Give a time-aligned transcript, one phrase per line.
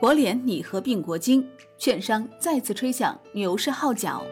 [0.00, 1.46] 国联拟合并国金
[1.78, 4.24] 券商再次吹响牛市号角。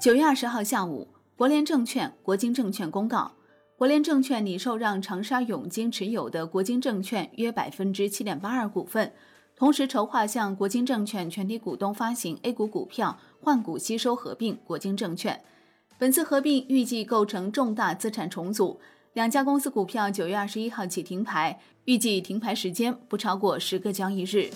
[0.00, 3.30] 九月二十号下午国联证券国金证券公告
[3.76, 9.12] 国联证券拟受让长沙永金持有的国金证券约百分之七点八二股份
[9.54, 15.40] 同时筹划向国金证券全体股东发行 a 股股票换股吸收合并国金证券。
[15.98, 18.80] 本次合并预计构成重大资产重组
[19.12, 24.48] 两家公司股票九月二十一号起停牌预计停牌时间不超过十个交易日。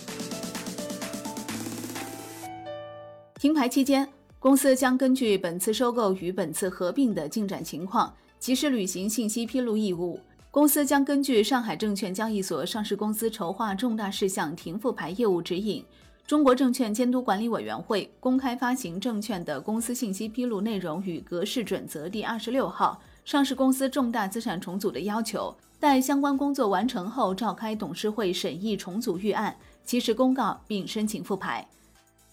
[3.38, 10.19] 停牌期间公司将根据本次收购与本次合并的进展情况及时履行信息披露义务。
[10.56, 15.84] 公司将根据上海证券交易所上市公司筹划重大事项停复牌业务指引
[16.27, 25.55] 中国证券监督管理委员会公开发行证券的公司信息披露内容与格式准则第二十六号上市公司重大资产重组的要求
[25.86, 31.64] 在相关工作完成后召开董事会审议重组预案及时公告并申请复牌。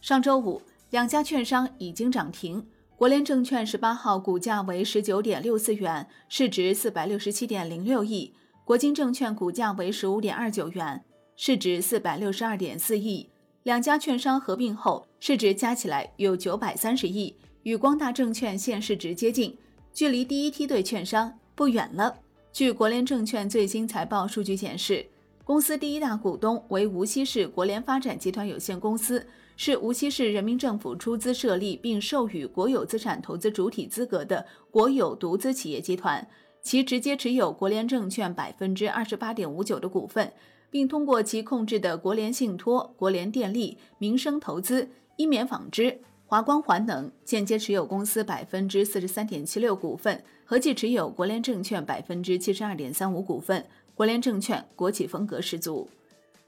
[0.02, 8.34] 上周五两家券商已经涨停国联证券十八号股价为十九点六四元市值四百六十七点零六亿
[8.66, 11.04] 国金证券股价为十五点二九元
[11.36, 13.30] 市值四百六十二点四亿。
[13.62, 19.56] 两家券商合并后市值加起来有九百三十亿与光大证券现市值接近
[19.94, 22.23] 距离第一梯队券商不远了。
[22.54, 25.04] 据国联证券最新财报数据显示，
[25.44, 29.26] 公司第一大股东为无锡市国联发展集团有限公司，
[29.58, 36.30] 是无锡市人民政府出资设立并授予国有资产投资主体资格的国有独资企业集团，
[36.62, 40.32] 其直接持有国联证券百分之二十八点五九的股份，
[40.70, 46.02] 并通过其控制的国联信托、国联电力、民生投资、一棉纺织、
[46.34, 53.64] 华光环能间接持有公司百分之四十三点七六股份，合计持有国联证券百分之七十二点三五股份。
[53.94, 55.88] 国联证券国企风格十足，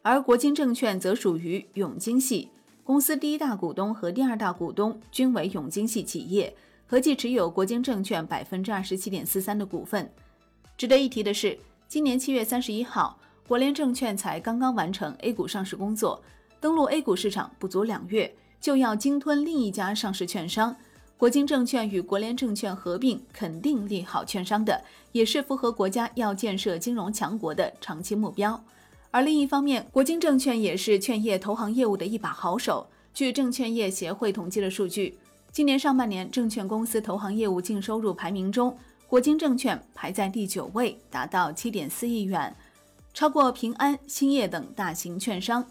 [0.02, 2.50] 而国金证券则属于永金系。
[2.84, 6.52] 公司第一大股东和第二大股东均为永金系企业，
[6.88, 10.12] 合计持有国金证券百分之二十七点四三的股份。
[10.76, 11.56] 值得一提的是，
[11.88, 16.20] 今年七月三十一号，国联证券才刚刚完成 A 股上市工作，
[16.60, 18.36] 登陆 A 股市场不足两月。
[18.60, 20.76] 就要鲸吞另一家上市券商。
[21.18, 24.84] 国金证券与国联证券合并，肯定利好券商的，
[25.14, 28.62] 也是符合国家要建设金融强国的长期目标。
[29.12, 32.86] 而另一方面，国金证券也是券业投行业务的一把好手。
[33.14, 35.18] 据证券业协会统计的数据，
[35.54, 38.78] 今年上半年证券公司投行业务净收入排名中，
[39.08, 42.54] 国金证券排在第九位，达到七点四亿元，
[43.14, 45.66] 超过平安、兴业等大型券商。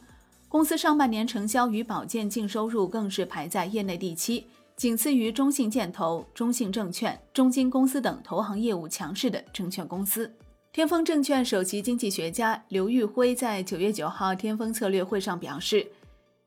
[0.55, 10.33] 公司上半年承销与保荐净收入更是排在业内第七仅次于中信建投中信证券中金公司等投行业务强势的证券公司。
[10.71, 15.85] 天风证券首席经济学家刘玉辉在九月九号天风策略会上表示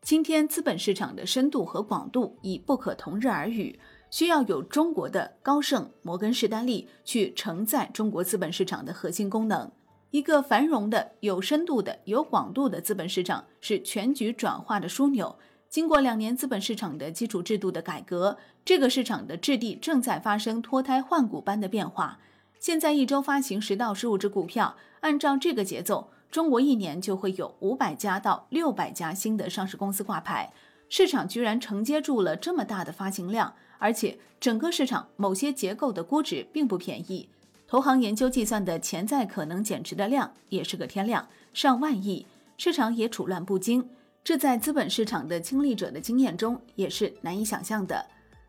[0.03, 3.77] 今天资本市场的深度和广度已不可同日而语
[4.09, 9.69] 需要有中国的高盛摩根士丹利去承载中国资本市场的核心功能。
[10.11, 15.37] 一个繁荣的有深度的有广度的资本市场是全局转化的枢纽。
[15.69, 22.19] 经过两年资本市场的基础制度的改革这个市场的质地正在发生脱胎换骨般的变化。
[22.57, 30.53] 现在一周发行十到十五只股票按照这个节奏中国一年就会有五百家到六百家新的上市公司挂牌。
[30.89, 37.27] 市场居然承接住了这么大的发行量而且整个市场某些结构的估值并不便宜
[37.67, 42.25] 投行研究计算的潜在可能减持的量也是个天量，上万亿，
[42.57, 43.87] 市场也处乱不惊，
[44.23, 48.05] 这在资本市场的经历者的经验中也是难以想象的。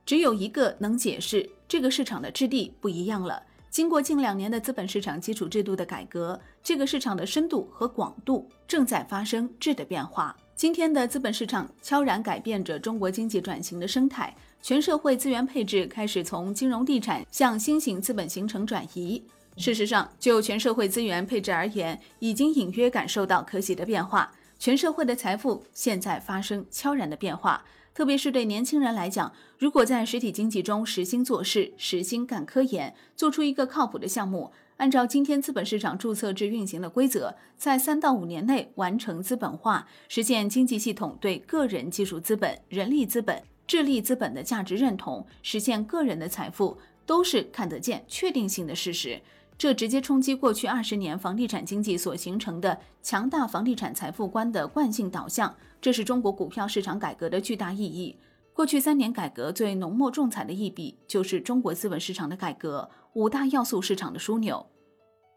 [0.07, 10.37] 只有一个能解释这个市场的质地不一样了，经过近两年的资本市场基础制度的改革，这个市场的深度和广度正在发生质的变化。
[10.59, 19.23] 今天的资本市场悄然改变着中国经济转型的生态全社会资源配置开始从金融地产向新型资本形成转移。
[19.57, 24.33] 事实上就全社会资源配置而言已经隐约感受到可喜的变化。
[24.59, 27.65] 全社会的财富现在发生悄然的变化。
[27.95, 49.21] 特别是对年轻人来讲如果在实体经济中实心做事实心干科研做出一个靠谱的项目按照今天资本市场注册制运行的规则在三到五年内完成资本化实现经济系统对个人技术资本人力资本智力资本的价值认同实现个人的财富都是看得见确定性的事实。
[49.59, 58.17] 这直接冲击过去二十年房地产经济所形成的强大房地产财富观的惯性导向这是中国股票市场改革的巨大意义。
[58.59, 64.67] 过去三年改革最浓墨重彩的一笔就是中国资本市场的改革五大要素市场的枢纽。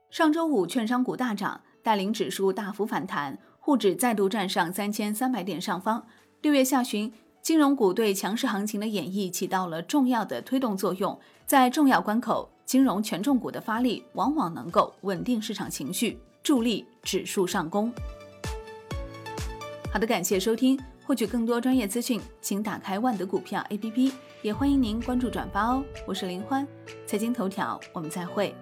[0.10, 6.04] 上周五券商股大涨带领指数大幅反弹沪指再度站上三千三百点上方。
[6.42, 7.14] 六月下旬
[7.44, 17.94] 金融股对强势行情的演绎起到了重要的推动作用在重要关口金融权重股的发力往往能够稳定市场情绪助力指数上攻。
[19.94, 24.12] 好的感谢收听获取更多专业资讯，请打开万德股票 APP，
[24.42, 25.84] 也欢迎您关注转发哦。
[26.06, 26.66] 我是林欢，
[27.06, 28.56] 财经头条，我们再会。